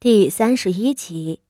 [0.00, 1.40] 第三十一集，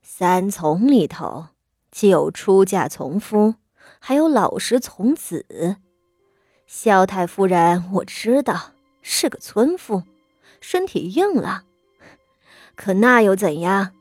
[0.00, 1.48] 三从里头
[1.90, 3.56] 既有出嫁从夫，
[3.98, 5.76] 还有老实从子。
[6.66, 8.70] 萧太夫人我知道
[9.02, 10.04] 是个村妇，
[10.62, 11.64] 身体硬朗，
[12.74, 13.92] 可那又怎样？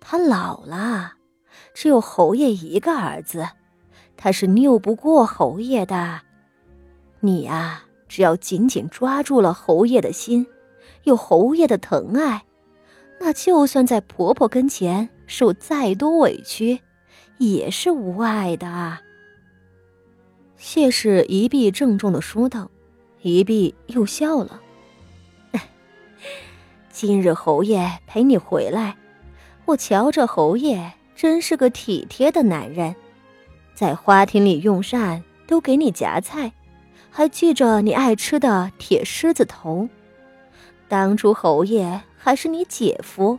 [0.00, 1.16] 她老了，
[1.74, 3.46] 只有侯爷一个儿子，
[4.16, 6.22] 她是拗不过侯爷的。
[7.20, 10.46] 你呀，只要紧紧抓住了侯爷的心。
[11.04, 12.44] 有侯爷的疼爱，
[13.18, 16.80] 那就算在婆婆跟前受再多委屈，
[17.38, 18.98] 也是无碍的。
[20.56, 22.70] 谢氏一臂郑重的说道，
[23.22, 24.60] 一臂又笑了。
[26.90, 28.96] 今日侯爷陪你回来，
[29.64, 32.94] 我瞧着侯爷真是个体贴的男人，
[33.74, 36.52] 在花厅里用膳都给你夹菜，
[37.10, 39.88] 还记着你爱吃的铁狮子头。
[40.92, 43.38] 当初侯爷还是你姐夫，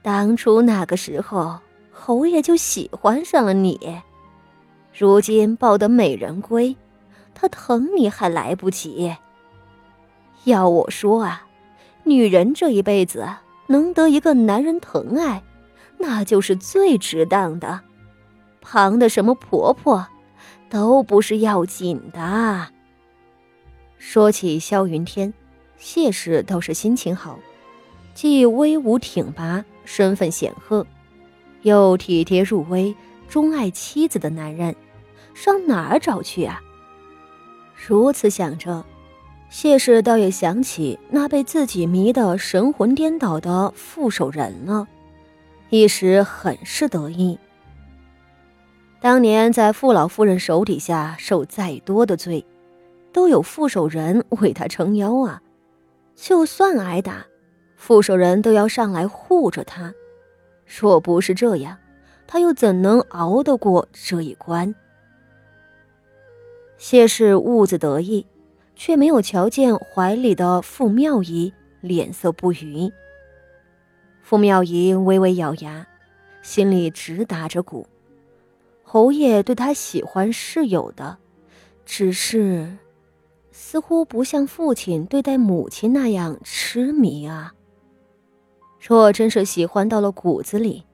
[0.00, 1.58] 当初那个时候
[1.90, 4.00] 侯爷就喜欢上了你，
[4.96, 6.76] 如今抱得美人归，
[7.34, 9.16] 他疼你还来不及。
[10.44, 11.48] 要我说啊，
[12.04, 13.28] 女人这一辈子
[13.66, 15.42] 能得一个男人疼爱，
[15.98, 17.80] 那就是最值当的，
[18.60, 20.06] 旁的什么婆婆，
[20.70, 22.68] 都不是要紧的。
[23.98, 25.34] 说起萧云天。
[25.82, 27.40] 谢氏倒是心情好，
[28.14, 30.86] 既威武挺拔、身份显赫，
[31.62, 32.94] 又体贴入微、
[33.28, 34.76] 钟爱妻子的男人，
[35.34, 36.62] 上哪儿找去啊？
[37.74, 38.84] 如此想着，
[39.50, 44.86] 谢氏倒也想起那被自己迷得神魂颠倒的傅守仁了，
[45.68, 47.36] 一时很是得意。
[49.00, 52.46] 当年在傅老夫人手底下受再多的罪，
[53.12, 55.42] 都有傅守人为他撑腰啊。
[56.22, 57.26] 就算挨打，
[57.74, 59.92] 傅守仁都要上来护着他。
[60.64, 61.76] 若不是这样，
[62.28, 64.72] 他又怎能熬得过这一关？
[66.78, 68.24] 谢氏兀自得意，
[68.76, 72.88] 却没有瞧见怀里的傅妙仪脸色不愉。
[74.22, 75.84] 傅妙仪微微咬牙，
[76.40, 77.84] 心里直打着鼓。
[78.84, 81.18] 侯爷对他喜欢是有的，
[81.84, 82.78] 只是……
[83.52, 87.52] 似乎不像父亲对待母亲那样痴迷啊。
[88.80, 90.84] 若真是喜欢到了骨子里，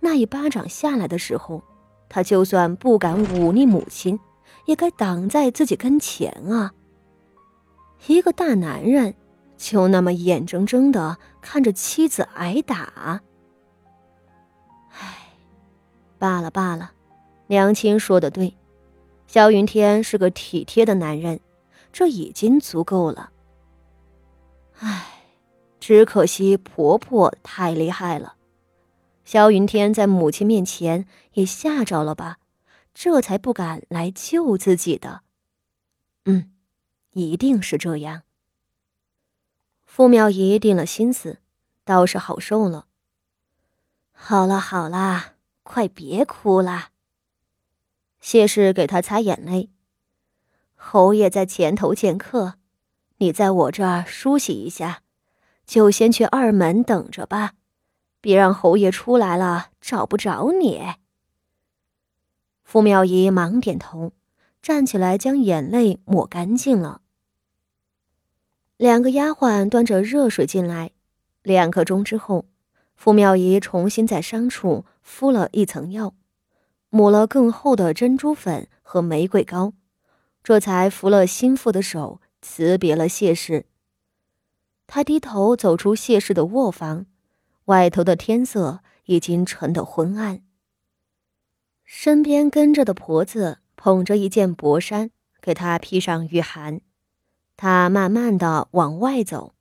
[0.00, 1.62] 那一巴掌下来的时候，
[2.08, 4.18] 他就算不敢忤逆母亲，
[4.64, 6.72] 也该挡在自己跟前啊。
[8.06, 9.14] 一个大男人，
[9.56, 13.20] 就那么眼睁睁的看着妻子挨打。
[14.90, 15.28] 唉，
[16.18, 16.92] 罢了罢了，
[17.46, 18.54] 娘亲说的对，
[19.26, 21.38] 萧云天是个体贴的男人。
[21.96, 23.32] 这已经足够了。
[24.80, 25.22] 唉，
[25.80, 28.36] 只可惜婆婆太厉害了，
[29.24, 32.36] 萧云天在母亲面前也吓着了吧，
[32.92, 35.22] 这才不敢来救自己的。
[36.26, 36.52] 嗯，
[37.12, 38.24] 一定是这样。
[39.86, 41.38] 傅妙仪定了心思，
[41.82, 42.88] 倒是好受了。
[44.12, 46.90] 好了好了，快别哭了。
[48.20, 49.70] 谢氏给她擦眼泪。
[50.76, 52.54] 侯爷在前头见客，
[53.18, 55.02] 你在我这儿梳洗一下，
[55.66, 57.54] 就先去二门等着吧，
[58.20, 60.94] 别让侯爷出来了找不着你。
[62.62, 64.12] 傅妙仪忙点头，
[64.60, 67.00] 站起来将眼泪抹干净了。
[68.76, 70.90] 两个丫鬟端着热水进来，
[71.42, 72.44] 两刻钟之后，
[72.94, 76.14] 傅妙仪重新在伤处敷了一层药，
[76.90, 79.72] 抹了更厚的珍珠粉和玫瑰膏。
[80.46, 83.66] 这才扶了心腹的手，辞别了谢氏。
[84.86, 87.06] 他低头走出谢氏的卧房，
[87.64, 90.42] 外头的天色已经沉得昏暗。
[91.84, 95.10] 身边跟着的婆子捧着一件薄衫，
[95.42, 96.80] 给他披上御寒。
[97.56, 99.52] 他慢慢的往外走，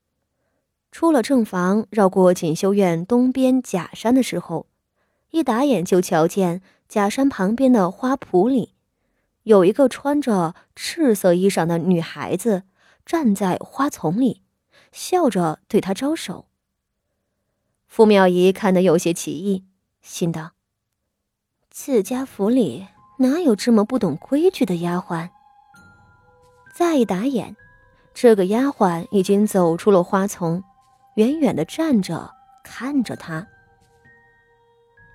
[0.92, 4.68] 出了正房，绕过锦绣院东边假山的时候，
[5.32, 8.75] 一打眼就瞧见假山旁边的花圃里。
[9.46, 12.64] 有一个穿着赤色衣裳的女孩子
[13.06, 14.42] 站在花丛里，
[14.92, 16.48] 笑着对他招手。
[17.88, 19.64] 傅妙仪看得有些奇异，
[20.02, 20.54] 心道
[21.70, 22.88] ：“自家府里
[23.20, 25.30] 哪有这么不懂规矩的丫鬟？”
[26.74, 27.56] 再一打眼，
[28.16, 30.64] 这个丫鬟已经走出了花丛，
[31.18, 32.34] 远远的站着
[32.64, 33.48] 看着他。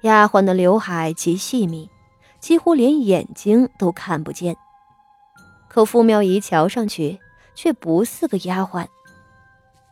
[0.03, 1.91] 丫鬟的刘海极细密。
[2.41, 4.57] 几乎连眼睛都看不见，
[5.69, 7.21] 可傅妙仪瞧上去
[7.55, 8.87] 却不似个丫鬟。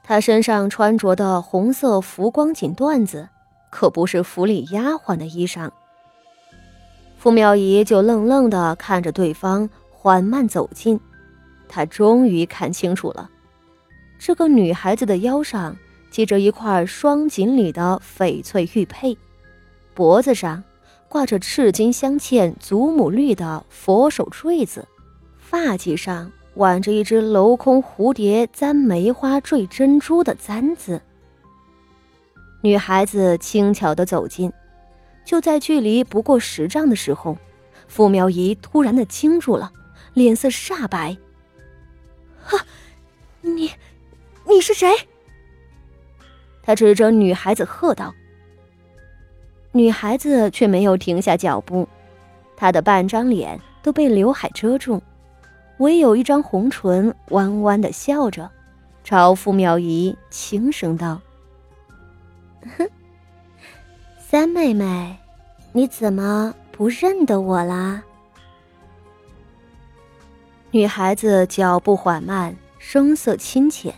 [0.02, 3.28] 她身上穿着的红色浮光锦缎子，
[3.70, 5.70] 可不是府里丫鬟的衣裳。
[7.18, 10.98] 傅妙仪就愣愣地看着对方缓慢走近，
[11.68, 13.28] 她终于看清楚了，
[14.18, 15.76] 这个女孩子的腰上
[16.10, 19.18] 系着一块双锦里的翡翠玉佩，
[19.94, 20.64] 脖子上
[21.08, 24.86] 挂着赤金镶嵌祖母绿的佛手坠子，
[25.38, 31.00] 发髻上挽着一只镂空蝴蝶簪梅花坠珍珠的簪子。
[32.60, 34.52] 女孩子轻巧地走近。
[35.24, 37.36] 就在距离不过十丈的时候，
[37.86, 39.70] 傅苗仪突然的惊住了，
[40.14, 41.14] 脸色煞白。
[42.42, 42.64] 哈，
[43.42, 43.70] 你，
[44.46, 44.90] 你是谁？
[46.62, 48.14] 他指着女孩子喝道。
[49.78, 51.88] 女孩子却没有停下脚步，
[52.56, 55.00] 她的半张脸都被刘海遮住，
[55.76, 58.50] 唯有一张红唇弯弯的笑着，
[59.04, 61.20] 朝傅妙仪轻声道
[62.76, 62.90] ：“哼。”
[64.18, 65.16] 三妹妹，
[65.70, 68.02] 你怎么不认得我啦？
[70.72, 73.94] 女孩子脚步缓慢，声色清浅。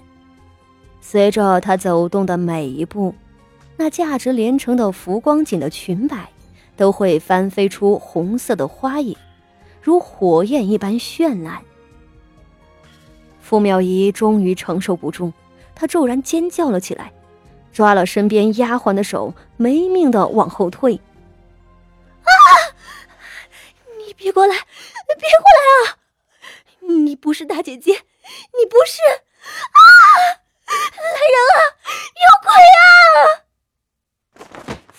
[1.00, 3.14] 随着她走动的每一步，
[3.80, 6.28] 那价值连城的浮光锦的裙摆
[6.76, 9.16] 都会翻飞出红色的花影，
[9.80, 11.62] 如火焰一般绚烂。
[13.40, 15.32] 傅妙仪终于承受不住，
[15.74, 17.10] 她骤然尖叫了起来。
[17.72, 21.00] 抓了身边丫鬟的手，没命的往后退。
[22.22, 22.28] 啊！
[23.96, 25.96] 你别过来，别过来啊！
[26.80, 29.00] 你不是大姐姐，你不是！
[29.72, 29.80] 啊！
[30.68, 31.58] 来人啊！
[32.20, 33.40] 有鬼啊！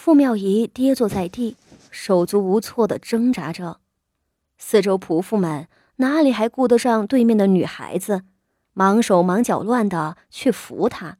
[0.04, 1.56] 傅妙仪跌坐在地，
[1.92, 3.80] 手足无措的挣扎着。
[4.58, 5.68] 四周仆妇们
[5.98, 8.24] 哪里还顾得上对面的女孩子，
[8.74, 11.20] 忙手忙脚乱的去扶她。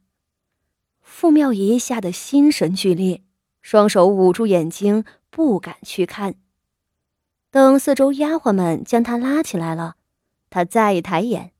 [1.00, 3.22] 傅妙仪吓得心神俱裂，
[3.60, 6.34] 双手捂住眼睛，不敢去看。
[7.52, 9.94] 等四周丫鬟们将她拉起来了，
[10.50, 11.52] 她再一抬眼，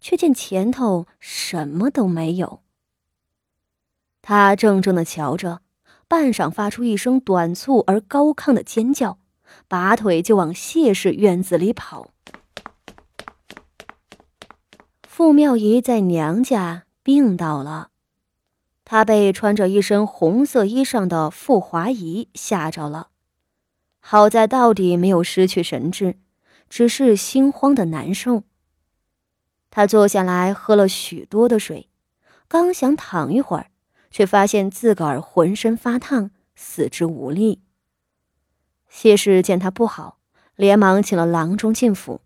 [0.00, 2.62] 却见前头什么都没有。
[4.22, 5.60] 她怔怔的瞧着，
[6.10, 9.20] 半晌发出一声短促而高亢的尖叫，
[9.68, 12.08] 拔腿就往谢氏院子里跑。
[15.04, 17.90] 傅妙仪在娘家病倒了。
[18.84, 23.10] 她被穿着一身红色衣裳的傅华仪吓着了，
[24.00, 26.18] 好在到底没有失去神智，
[26.68, 28.42] 只是心慌的难受。
[29.70, 31.88] 他坐下来喝了许多的水，
[32.48, 33.69] 刚想躺一会儿，
[34.10, 37.62] 却发现自个儿浑身发烫，四肢无力。
[38.88, 40.18] 谢氏见他不好，
[40.56, 42.20] 连忙请了郎中进府，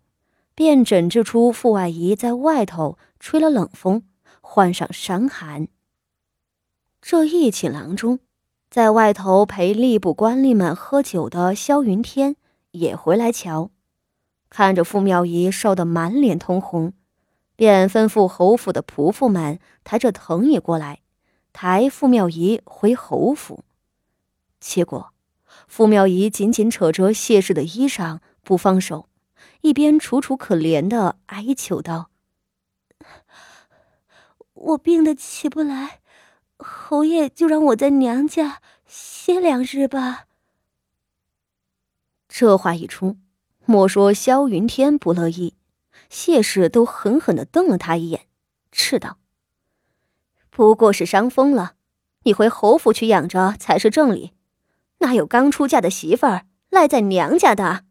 [0.55, 4.03] 便诊治出傅外姨在外头吹了冷风，
[4.41, 5.67] 患上伤寒。
[7.01, 8.19] 这一请郎中，
[8.71, 12.35] 在外头陪吏部官吏们喝酒的萧云天
[12.71, 13.69] 也回来瞧，
[14.49, 16.93] 看着傅妙仪烧得满脸通红，
[17.55, 21.01] 便吩咐侯府的仆妇们抬着藤椅过来，
[21.57, 23.63] 抬傅妙仪回侯府。
[24.59, 25.13] 结果，
[25.69, 29.07] 傅妙仪紧紧扯着谢氏的衣裳不放手，
[29.61, 32.09] 一边楚楚可怜的哀求道
[34.53, 36.01] ：“我病得起不来。”
[36.59, 40.25] 侯爷就让我在娘家歇两日吧。
[42.27, 43.15] 这话一出，
[43.63, 45.55] 莫说萧云天不乐意，
[46.09, 48.27] 谢氏都狠狠的瞪了他一眼，
[48.73, 49.19] 斥道
[50.55, 51.73] ：“不过是伤风了，
[52.23, 54.31] 你回侯府去养着才是正理，
[54.99, 57.83] 哪有刚出嫁的媳妇儿赖在娘家的？”